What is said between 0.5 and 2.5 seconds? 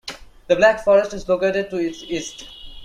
Black Forest is located to its east.